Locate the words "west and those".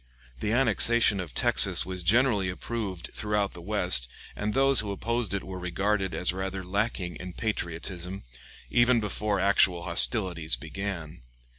3.61-4.79